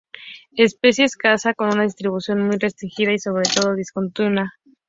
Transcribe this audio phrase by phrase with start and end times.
[0.57, 4.51] Especie escasa con una distribución muy restringida y sobre todo discontinua.